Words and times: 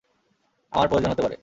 আমার 0.73 0.87
প্রয়োজন 0.87 1.11
হতে 1.11 1.21
পারে। 1.21 1.35